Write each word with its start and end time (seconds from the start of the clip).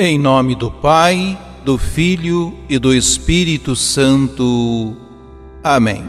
Em 0.00 0.16
nome 0.16 0.54
do 0.54 0.70
Pai, 0.70 1.36
do 1.64 1.76
Filho 1.76 2.54
e 2.68 2.78
do 2.78 2.94
Espírito 2.94 3.74
Santo. 3.74 4.96
Amém. 5.60 6.08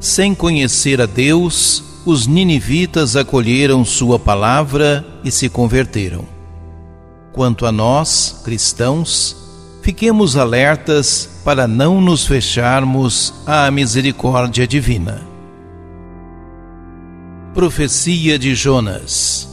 Sem 0.00 0.34
conhecer 0.34 1.00
a 1.00 1.06
Deus, 1.06 1.84
os 2.04 2.26
ninivitas 2.26 3.14
acolheram 3.14 3.84
Sua 3.84 4.18
palavra 4.18 5.06
e 5.22 5.30
se 5.30 5.48
converteram. 5.48 6.24
Quanto 7.32 7.64
a 7.64 7.70
nós, 7.70 8.40
cristãos, 8.44 9.36
fiquemos 9.80 10.36
alertas 10.36 11.40
para 11.44 11.68
não 11.68 12.00
nos 12.00 12.26
fecharmos 12.26 13.32
à 13.46 13.70
misericórdia 13.70 14.66
divina. 14.66 15.22
Profecia 17.54 18.36
de 18.36 18.52
Jonas 18.52 19.51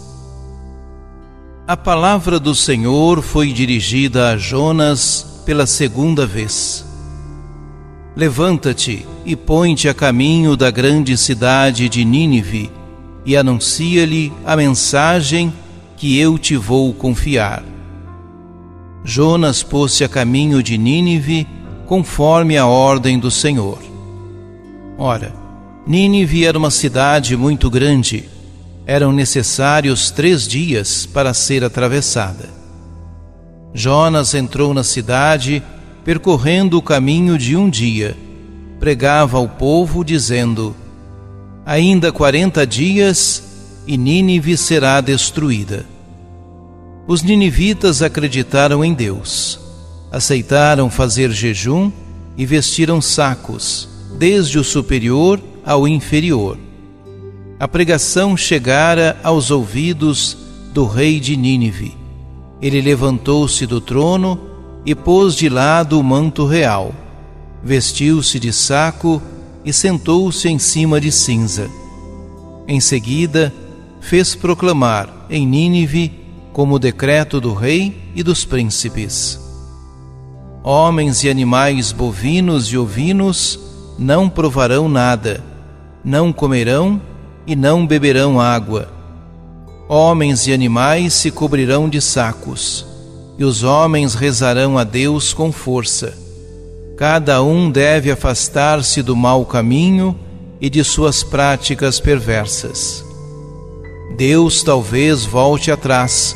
a 1.70 1.78
palavra 1.78 2.40
do 2.40 2.56
Senhor 2.56 3.22
foi 3.22 3.54
dirigida 3.54 4.32
a 4.32 4.38
Jonas 4.38 5.44
pela 5.46 5.68
segunda 5.68 6.26
vez. 6.26 6.84
Levanta-te 8.16 9.06
e 9.24 9.36
põe-te 9.36 9.88
a 9.88 9.94
caminho 9.94 10.58
da 10.58 10.72
grande 10.72 11.16
cidade 11.16 11.88
de 11.88 12.04
Nínive 12.04 12.72
e 13.24 13.38
anuncia-lhe 13.38 14.34
a 14.44 14.56
mensagem 14.56 15.54
que 15.96 16.18
eu 16.18 16.40
te 16.40 16.58
vou 16.58 16.92
confiar. 16.92 17.64
Jonas 19.04 19.62
pôs-se 19.62 20.04
a 20.04 20.10
caminho 20.10 20.64
de 20.64 20.76
Nínive 20.76 21.48
conforme 21.86 22.58
a 22.58 22.66
ordem 22.66 23.20
do 23.20 23.30
Senhor. 23.30 23.78
Ora, 24.98 25.36
Nínive 25.86 26.46
era 26.46 26.58
uma 26.58 26.72
cidade 26.72 27.38
muito 27.38 27.70
grande 27.70 28.28
eram 28.90 29.12
necessários 29.12 30.10
três 30.10 30.48
dias 30.48 31.06
para 31.06 31.32
ser 31.32 31.64
atravessada. 31.64 32.50
Jonas 33.72 34.34
entrou 34.34 34.74
na 34.74 34.84
cidade, 34.84 35.62
percorrendo 36.04 36.76
o 36.76 36.82
caminho 36.82 37.38
de 37.38 37.56
um 37.56 37.70
dia. 37.70 38.18
Pregava 38.80 39.38
ao 39.38 39.48
povo, 39.48 40.04
dizendo: 40.04 40.76
Ainda 41.64 42.12
quarenta 42.12 42.66
dias 42.66 43.44
e 43.86 43.96
Nínive 43.96 44.58
será 44.58 45.00
destruída. 45.02 45.86
Os 47.08 47.22
ninivitas 47.22 48.02
acreditaram 48.02 48.84
em 48.84 48.96
Deus, 48.96 49.60
aceitaram 50.12 50.90
fazer 50.90 51.30
jejum 51.30 51.92
e 52.36 52.44
vestiram 52.44 53.00
sacos, 53.00 53.88
desde 54.18 54.58
o 54.58 54.64
superior 54.64 55.40
ao 55.64 55.88
inferior 55.88 56.58
a 57.60 57.68
pregação 57.68 58.38
chegara 58.38 59.20
aos 59.22 59.52
ouvidos 59.52 60.38
do 60.74 60.86
rei 60.86 61.20
de 61.20 61.36
Nínive. 61.36 61.98
Ele 62.62 62.80
levantou-se 62.80 63.66
do 63.66 63.82
trono 63.82 64.40
e 64.86 64.96
pôs 64.96 65.36
de 65.36 65.50
lado 65.50 66.00
o 66.00 66.04
manto 66.04 66.46
real, 66.46 66.94
vestiu-se 67.62 68.40
de 68.40 68.54
saco 68.54 69.22
e 69.66 69.74
sentou-se 69.74 70.48
em 70.48 70.58
cima 70.58 71.02
de 71.02 71.12
cinza. 71.12 71.70
Em 72.66 72.80
seguida, 72.80 73.54
fez 74.00 74.36
proclamar 74.36 75.26
em 75.30 75.46
Nínive 75.46 76.14
como 76.54 76.80
decreto 76.80 77.42
do 77.42 77.54
rei 77.54 78.12
e 78.16 78.24
dos 78.24 78.46
príncipes: 78.46 79.38
Homens 80.64 81.26
e 81.26 81.30
animais 81.30 81.92
bovinos 81.92 82.68
e 82.68 82.78
ovinos 82.78 83.60
não 83.98 84.30
provarão 84.30 84.88
nada, 84.88 85.44
não 86.06 86.32
comerão 86.32 87.02
e 87.50 87.56
não 87.56 87.84
beberão 87.86 88.40
água. 88.40 88.90
Homens 89.90 90.46
e 90.46 90.54
animais 90.54 91.16
se 91.16 91.32
cobrirão 91.32 91.90
de 91.90 92.00
sacos, 92.00 92.86
e 93.40 93.44
os 93.44 93.64
homens 93.64 94.14
rezarão 94.14 94.78
a 94.78 94.84
Deus 94.84 95.34
com 95.34 95.52
força. 95.52 96.16
Cada 96.96 97.42
um 97.42 97.72
deve 97.72 98.12
afastar-se 98.12 99.02
do 99.02 99.16
mau 99.16 99.44
caminho 99.48 100.16
e 100.62 100.70
de 100.70 100.84
suas 100.84 101.24
práticas 101.24 102.00
perversas. 102.00 103.04
Deus 104.16 104.62
talvez 104.62 105.26
volte 105.26 105.72
atrás 105.72 106.36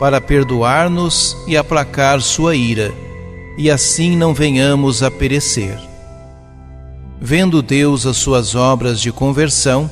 para 0.00 0.22
perdoar-nos 0.22 1.36
e 1.46 1.54
aplacar 1.54 2.22
sua 2.22 2.56
ira, 2.56 2.94
e 3.58 3.70
assim 3.70 4.16
não 4.16 4.32
venhamos 4.32 5.02
a 5.02 5.10
perecer. 5.10 5.78
Vendo 7.20 7.60
Deus 7.60 8.06
as 8.06 8.16
suas 8.16 8.54
obras 8.54 9.02
de 9.02 9.12
conversão, 9.12 9.90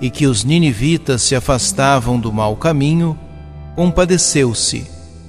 e 0.00 0.10
que 0.10 0.26
os 0.26 0.44
ninivitas 0.44 1.22
se 1.22 1.34
afastavam 1.34 2.18
do 2.18 2.32
mau 2.32 2.56
caminho, 2.56 3.18
compadeceu-se 3.74 4.86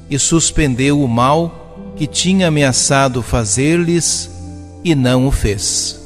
e 0.09 0.17
suspendeu 0.17 1.01
o 1.01 1.07
mal 1.07 1.93
que 1.95 2.07
tinha 2.07 2.47
ameaçado 2.47 3.21
fazer-lhes 3.21 4.29
e 4.83 4.95
não 4.95 5.27
o 5.27 5.31
fez. 5.31 5.99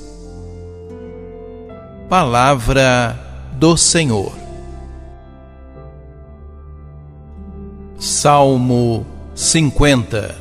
Palavra 2.09 3.19
do 3.53 3.77
Senhor. 3.77 4.33
Salmo 7.97 9.05
50 9.33 10.35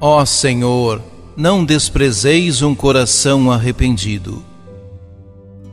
Ó 0.00 0.24
Senhor, 0.24 1.00
não 1.36 1.64
desprezeis 1.64 2.60
um 2.60 2.74
coração 2.74 3.52
arrependido 3.52 4.51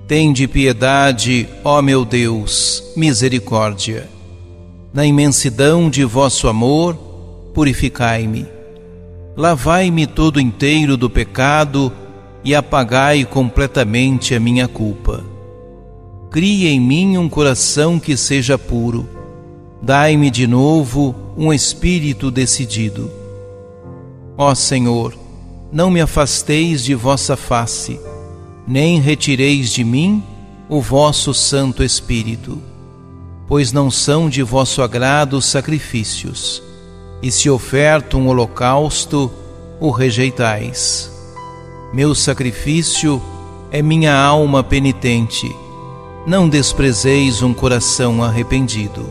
Tende 0.10 0.48
piedade, 0.48 1.48
ó 1.64 1.84
meu 1.84 2.04
Deus, 2.04 2.84
misericórdia. 2.96 4.10
Na 4.92 5.06
imensidão 5.06 5.88
de 5.88 6.04
vosso 6.04 6.48
amor, 6.48 6.96
purificai-me. 7.54 8.48
Lavai-me 9.38 10.08
todo 10.08 10.42
inteiro 10.42 10.98
do 10.98 11.12
pecado 11.12 11.94
e 12.44 12.56
apagai 12.56 13.24
completamente 13.24 14.34
a 14.34 14.40
minha 14.40 14.68
culpa. 14.68 15.24
Crie 16.32 16.68
em 16.70 16.80
mim 16.80 17.16
um 17.16 17.30
coração 17.30 18.00
que 18.00 18.18
seja 18.18 18.58
puro. 18.58 19.08
Dai-me 19.80 20.32
de 20.32 20.48
novo 20.48 21.16
um 21.38 21.54
espírito 21.54 22.32
decidido. 22.32 23.12
Ó 24.36 24.56
Senhor, 24.56 25.14
não 25.72 25.92
me 25.92 26.02
afasteis 26.02 26.84
de 26.84 26.96
vossa 26.96 27.38
face 27.38 28.00
nem 28.70 29.00
retireis 29.00 29.72
de 29.72 29.84
mim 29.84 30.24
o 30.70 30.80
vosso 30.80 31.34
Santo 31.34 31.84
Espírito, 31.84 32.62
pois 33.48 33.74
não 33.74 33.90
são 33.90 34.30
de 34.30 34.44
vosso 34.44 34.84
agrado 34.84 35.38
os 35.38 35.46
sacrifícios, 35.46 36.62
e 37.20 37.32
se 37.32 37.50
oferto 37.50 38.16
um 38.16 38.28
holocausto, 38.28 39.32
o 39.80 39.90
rejeitais. 39.90 41.12
Meu 41.92 42.14
sacrifício 42.14 43.20
é 43.72 43.82
minha 43.82 44.16
alma 44.16 44.64
penitente, 44.64 45.52
não 46.28 46.48
desprezeis 46.48 47.42
um 47.42 47.56
coração 47.56 48.24
arrependido. 48.24 49.10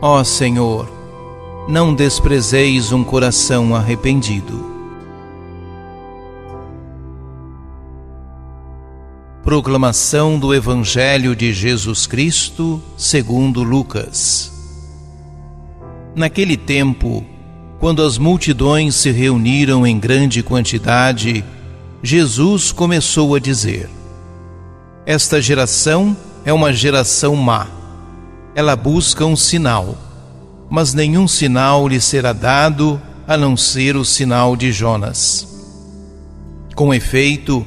Ó 0.00 0.22
Senhor, 0.22 0.88
não 1.66 1.92
desprezeis 1.92 2.92
um 2.92 3.02
coração 3.02 3.74
arrependido. 3.74 4.69
Proclamação 9.42 10.38
do 10.38 10.54
Evangelho 10.54 11.34
de 11.34 11.50
Jesus 11.50 12.06
Cristo, 12.06 12.80
segundo 12.94 13.62
Lucas. 13.62 14.52
Naquele 16.14 16.58
tempo, 16.58 17.24
quando 17.78 18.02
as 18.02 18.18
multidões 18.18 18.94
se 18.96 19.10
reuniram 19.10 19.86
em 19.86 19.98
grande 19.98 20.42
quantidade, 20.42 21.42
Jesus 22.02 22.70
começou 22.70 23.34
a 23.34 23.40
dizer: 23.40 23.88
Esta 25.06 25.40
geração 25.40 26.14
é 26.44 26.52
uma 26.52 26.70
geração 26.70 27.34
má. 27.34 27.66
Ela 28.54 28.76
busca 28.76 29.24
um 29.24 29.34
sinal, 29.34 29.96
mas 30.68 30.92
nenhum 30.92 31.26
sinal 31.26 31.88
lhe 31.88 31.98
será 31.98 32.34
dado 32.34 33.00
a 33.26 33.38
não 33.38 33.56
ser 33.56 33.96
o 33.96 34.04
sinal 34.04 34.54
de 34.54 34.70
Jonas. 34.70 35.48
Com 36.74 36.92
efeito, 36.92 37.66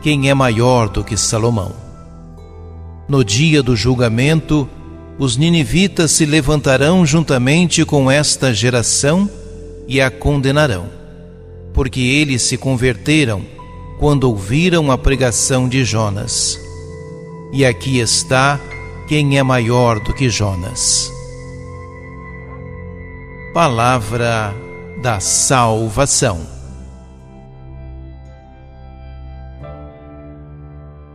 quem 0.00 0.28
é 0.28 0.34
maior 0.34 0.88
do 0.88 1.02
que 1.02 1.16
Salomão. 1.16 1.72
No 3.08 3.24
dia 3.24 3.62
do 3.62 3.74
julgamento, 3.74 4.68
os 5.18 5.36
ninivitas 5.36 6.12
se 6.12 6.24
levantarão 6.24 7.04
juntamente 7.04 7.84
com 7.84 8.10
esta 8.10 8.52
geração 8.54 9.28
e 9.88 10.00
a 10.00 10.10
condenarão, 10.10 10.86
porque 11.72 12.00
eles 12.00 12.42
se 12.42 12.56
converteram 12.56 13.42
quando 13.98 14.24
ouviram 14.24 14.92
a 14.92 14.98
pregação 14.98 15.68
de 15.68 15.84
Jonas. 15.84 16.60
E 17.52 17.64
aqui 17.64 17.98
está 17.98 18.60
quem 19.08 19.38
é 19.38 19.42
maior 19.42 19.98
do 20.00 20.12
que 20.12 20.28
Jonas. 20.28 21.10
Palavra 23.54 24.54
da 25.00 25.18
salvação. 25.18 26.57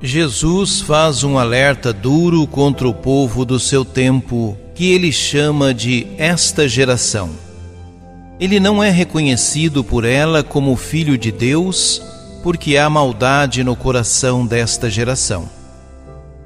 Jesus 0.05 0.81
faz 0.81 1.23
um 1.23 1.37
alerta 1.37 1.93
duro 1.93 2.45
contra 2.45 2.85
o 2.85 2.93
povo 2.93 3.45
do 3.45 3.57
seu 3.57 3.85
tempo, 3.85 4.57
que 4.75 4.91
ele 4.91 5.13
chama 5.13 5.73
de 5.73 6.05
esta 6.17 6.67
geração. 6.67 7.29
Ele 8.37 8.59
não 8.59 8.83
é 8.83 8.89
reconhecido 8.89 9.81
por 9.81 10.03
ela 10.03 10.43
como 10.43 10.75
filho 10.75 11.17
de 11.17 11.31
Deus, 11.31 12.01
porque 12.43 12.75
há 12.75 12.89
maldade 12.89 13.63
no 13.63 13.77
coração 13.77 14.45
desta 14.45 14.89
geração. 14.89 15.47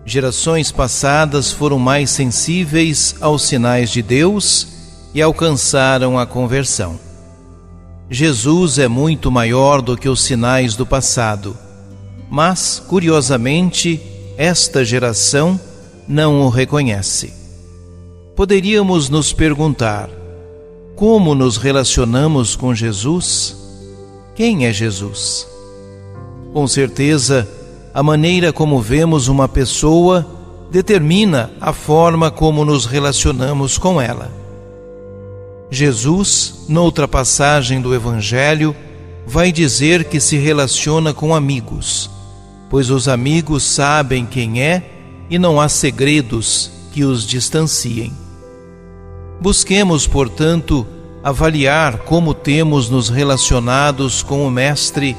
Gerações 0.05 0.71
passadas 0.71 1.51
foram 1.51 1.79
mais 1.79 2.11
sensíveis 2.11 3.15
aos 3.19 3.41
sinais 3.41 3.89
de 3.89 4.03
Deus 4.03 4.67
e 5.15 5.21
alcançaram 5.21 6.19
a 6.19 6.27
conversão. 6.27 6.99
Jesus 8.07 8.77
é 8.77 8.87
muito 8.87 9.31
maior 9.31 9.81
do 9.81 9.97
que 9.97 10.07
os 10.07 10.21
sinais 10.21 10.75
do 10.75 10.85
passado, 10.85 11.57
mas, 12.29 12.81
curiosamente, 12.87 14.01
esta 14.37 14.83
geração 14.83 15.59
não 16.07 16.41
o 16.41 16.49
reconhece. 16.49 17.33
Poderíamos 18.35 19.09
nos 19.09 19.33
perguntar: 19.33 20.09
como 20.95 21.33
nos 21.33 21.57
relacionamos 21.57 22.55
com 22.55 22.73
Jesus? 22.73 23.55
Quem 24.35 24.65
é 24.65 24.73
Jesus? 24.73 25.47
Com 26.53 26.67
certeza, 26.67 27.47
a 27.93 28.03
maneira 28.03 28.53
como 28.53 28.79
vemos 28.79 29.27
uma 29.27 29.47
pessoa 29.47 30.25
determina 30.71 31.51
a 31.59 31.73
forma 31.73 32.29
como 32.29 32.63
nos 32.63 32.85
relacionamos 32.85 33.77
com 33.77 34.01
ela. 34.01 34.31
Jesus, 35.69 36.65
noutra 36.69 37.07
passagem 37.07 37.81
do 37.81 37.93
Evangelho, 37.93 38.75
vai 39.25 39.51
dizer 39.51 40.05
que 40.05 40.19
se 40.19 40.37
relaciona 40.37 41.13
com 41.13 41.35
amigos, 41.35 42.09
pois 42.69 42.89
os 42.89 43.07
amigos 43.07 43.63
sabem 43.63 44.25
quem 44.25 44.61
é 44.61 45.25
e 45.29 45.37
não 45.37 45.59
há 45.59 45.69
segredos 45.69 46.71
que 46.91 47.03
os 47.03 47.25
distanciem. 47.25 48.13
Busquemos, 49.39 50.07
portanto, 50.07 50.85
avaliar 51.23 51.99
como 51.99 52.33
temos 52.33 52.89
nos 52.89 53.09
relacionados 53.09 54.23
com 54.23 54.47
o 54.47 54.51
Mestre 54.51 55.15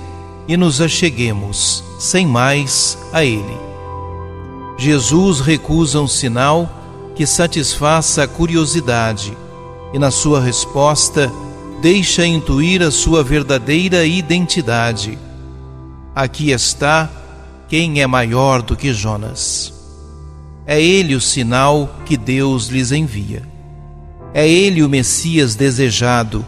e 0.46 0.56
nos 0.56 0.80
acheguemos, 0.80 1.84
sem 1.98 2.26
mais, 2.26 2.98
a 3.12 3.24
Ele. 3.24 3.56
Jesus 4.76 5.40
recusa 5.40 6.00
um 6.00 6.08
sinal 6.08 6.68
que 7.14 7.26
satisfaça 7.26 8.22
a 8.22 8.28
curiosidade 8.28 9.36
e, 9.92 9.98
na 9.98 10.10
sua 10.10 10.40
resposta, 10.40 11.30
deixa 11.82 12.24
intuir 12.24 12.82
a 12.82 12.90
sua 12.90 13.22
verdadeira 13.22 14.04
identidade. 14.04 15.18
Aqui 16.14 16.50
está 16.50 17.10
quem 17.68 18.00
é 18.00 18.06
maior 18.06 18.62
do 18.62 18.74
que 18.74 18.92
Jonas. 18.92 19.72
É 20.66 20.82
ele 20.82 21.14
o 21.14 21.20
sinal 21.20 22.00
que 22.04 22.16
Deus 22.16 22.68
lhes 22.68 22.92
envia. 22.92 23.42
É 24.32 24.48
ele 24.48 24.82
o 24.82 24.88
Messias 24.88 25.54
desejado, 25.54 26.44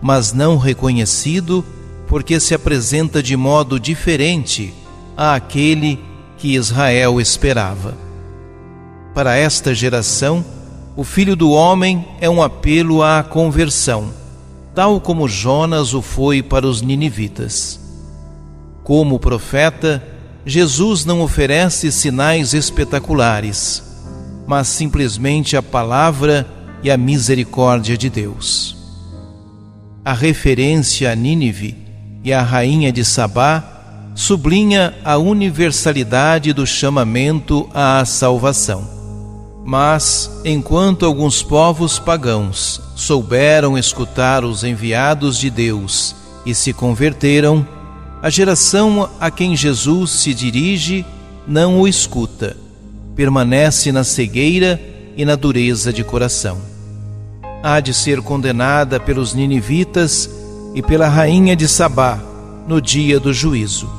mas 0.00 0.32
não 0.32 0.56
reconhecido, 0.56 1.64
porque 2.06 2.40
se 2.40 2.54
apresenta 2.54 3.22
de 3.22 3.36
modo 3.36 3.78
diferente 3.78 4.74
àquele 5.16 5.98
que 6.36 6.54
Israel 6.54 7.20
esperava. 7.20 7.94
Para 9.14 9.36
esta 9.36 9.74
geração, 9.74 10.44
o 10.96 11.04
Filho 11.04 11.36
do 11.36 11.50
Homem 11.50 12.06
é 12.20 12.28
um 12.28 12.42
apelo 12.42 13.02
à 13.02 13.22
conversão, 13.22 14.10
tal 14.74 15.00
como 15.00 15.28
Jonas 15.28 15.94
o 15.94 16.02
foi 16.02 16.42
para 16.42 16.66
os 16.66 16.82
ninivitas. 16.82 17.80
Como 18.82 19.18
profeta, 19.18 20.02
Jesus 20.44 21.04
não 21.04 21.20
oferece 21.20 21.92
sinais 21.92 22.52
espetaculares, 22.52 23.82
mas 24.46 24.68
simplesmente 24.68 25.56
a 25.56 25.62
palavra 25.62 26.46
e 26.82 26.90
a 26.90 26.96
misericórdia 26.96 27.96
de 27.96 28.10
Deus. 28.10 28.76
A 30.04 30.12
referência 30.12 31.12
a 31.12 31.14
Nínive 31.14 31.76
e 32.24 32.32
a 32.32 32.42
rainha 32.42 32.90
de 32.90 33.04
Sabá 33.04 34.10
sublinha 34.14 34.94
a 35.04 35.16
universalidade 35.16 36.52
do 36.52 36.66
chamamento 36.66 37.68
à 37.72 38.04
salvação. 38.04 38.90
Mas, 39.64 40.28
enquanto 40.44 41.06
alguns 41.06 41.40
povos 41.40 42.00
pagãos 42.00 42.80
souberam 42.96 43.78
escutar 43.78 44.44
os 44.44 44.64
enviados 44.64 45.38
de 45.38 45.48
Deus 45.48 46.16
e 46.44 46.52
se 46.52 46.72
converteram, 46.72 47.66
a 48.22 48.30
geração 48.30 49.10
a 49.18 49.32
quem 49.32 49.56
Jesus 49.56 50.12
se 50.12 50.32
dirige 50.32 51.04
não 51.44 51.80
o 51.80 51.88
escuta, 51.88 52.56
permanece 53.16 53.90
na 53.90 54.04
cegueira 54.04 54.80
e 55.16 55.24
na 55.24 55.34
dureza 55.34 55.92
de 55.92 56.04
coração. 56.04 56.58
Há 57.64 57.80
de 57.80 57.92
ser 57.92 58.22
condenada 58.22 59.00
pelos 59.00 59.34
ninivitas 59.34 60.30
e 60.72 60.80
pela 60.80 61.08
rainha 61.08 61.56
de 61.56 61.66
Sabá 61.66 62.20
no 62.68 62.80
dia 62.80 63.18
do 63.18 63.34
juízo, 63.34 63.90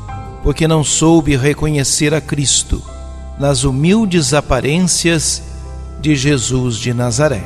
porque 0.42 0.70
não 0.70 0.86
soube 0.86 1.36
reconhecer 1.36 2.14
a 2.14 2.22
Cristo 2.22 2.82
nas 3.38 3.66
humildes 3.66 4.34
aparências 4.34 5.44
de 6.00 6.16
Jesus 6.16 6.78
de 6.78 6.94
Nazaré. 6.94 7.44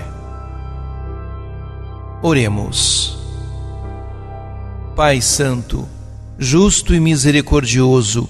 Oremos. 2.22 3.18
Pai 4.96 5.22
Santo, 5.22 5.88
justo 6.40 6.94
e 6.94 7.00
misericordioso, 7.00 8.30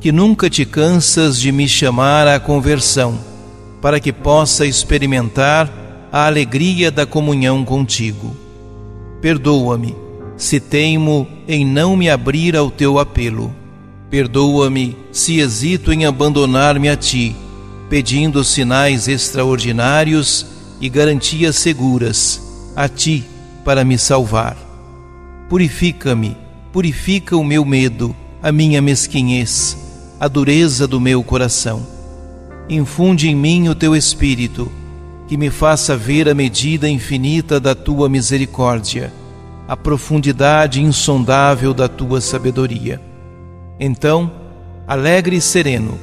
que 0.00 0.12
nunca 0.12 0.50
te 0.50 0.64
cansas 0.64 1.40
de 1.40 1.50
me 1.50 1.68
chamar 1.68 2.26
à 2.26 2.38
conversão, 2.38 3.18
para 3.80 4.00
que 4.00 4.12
possa 4.12 4.66
experimentar 4.66 6.08
a 6.12 6.26
alegria 6.26 6.90
da 6.90 7.06
comunhão 7.06 7.64
contigo. 7.64 8.36
Perdoa-me 9.20 9.96
se 10.36 10.58
teimo 10.60 11.26
em 11.46 11.64
não 11.64 11.96
me 11.96 12.10
abrir 12.10 12.56
ao 12.56 12.70
teu 12.70 12.98
apelo. 12.98 13.54
Perdoa-me 14.10 14.96
se 15.12 15.38
hesito 15.38 15.92
em 15.92 16.06
abandonar-me 16.06 16.88
a 16.88 16.96
ti 16.96 17.36
pedindo 17.88 18.42
sinais 18.42 19.08
extraordinários 19.08 20.46
e 20.80 20.88
garantias 20.88 21.56
seguras 21.56 22.42
a 22.74 22.88
ti 22.88 23.24
para 23.64 23.84
me 23.84 23.96
salvar. 23.96 24.56
Purifica-me, 25.48 26.36
purifica 26.74 27.36
o 27.36 27.44
meu 27.44 27.64
medo, 27.64 28.16
a 28.42 28.50
minha 28.50 28.82
mesquinhez, 28.82 29.78
a 30.18 30.26
dureza 30.26 30.88
do 30.88 31.00
meu 31.00 31.22
coração. 31.22 31.86
Infunde 32.68 33.28
em 33.28 33.36
mim 33.36 33.68
o 33.68 33.76
teu 33.76 33.94
espírito, 33.94 34.72
que 35.28 35.36
me 35.36 35.50
faça 35.50 35.96
ver 35.96 36.28
a 36.28 36.34
medida 36.34 36.88
infinita 36.88 37.60
da 37.60 37.76
tua 37.76 38.08
misericórdia, 38.08 39.12
a 39.68 39.76
profundidade 39.76 40.82
insondável 40.82 41.72
da 41.72 41.86
tua 41.86 42.20
sabedoria. 42.20 43.00
Então, 43.78 44.32
alegre 44.84 45.36
e 45.36 45.40
sereno, 45.40 45.96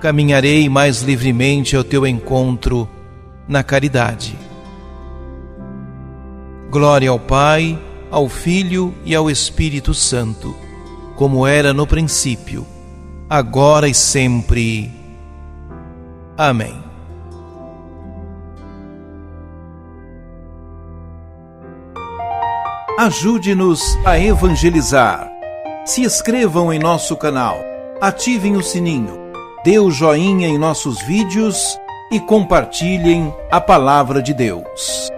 caminharei 0.00 0.68
mais 0.68 1.02
livremente 1.02 1.76
ao 1.76 1.84
teu 1.84 2.04
encontro 2.04 2.88
na 3.46 3.62
caridade. 3.62 4.36
Glória 6.68 7.10
ao 7.10 7.20
Pai, 7.20 7.78
ao 8.10 8.28
Filho 8.28 8.94
e 9.04 9.14
ao 9.14 9.30
Espírito 9.30 9.94
Santo, 9.94 10.54
como 11.16 11.46
era 11.46 11.72
no 11.72 11.86
princípio, 11.86 12.66
agora 13.28 13.88
e 13.88 13.94
sempre. 13.94 14.90
Amém. 16.36 16.82
Ajude-nos 22.98 23.80
a 24.04 24.18
evangelizar. 24.18 25.30
Se 25.86 26.02
inscrevam 26.02 26.72
em 26.72 26.78
nosso 26.78 27.16
canal, 27.16 27.58
ativem 28.00 28.56
o 28.56 28.62
sininho 28.62 29.20
dê 29.62 29.78
o 29.78 29.90
joinha 29.90 30.48
em 30.48 30.58
nossos 30.58 31.00
vídeos 31.02 31.78
e 32.10 32.18
compartilhem 32.18 33.32
a 33.50 33.60
palavra 33.60 34.22
de 34.22 34.32
Deus. 34.32 35.09